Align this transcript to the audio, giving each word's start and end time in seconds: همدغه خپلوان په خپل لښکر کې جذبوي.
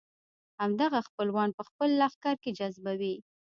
همدغه 0.61 0.99
خپلوان 1.07 1.49
په 1.57 1.63
خپل 1.69 1.89
لښکر 2.01 2.35
کې 2.43 2.51
جذبوي. 2.59 3.15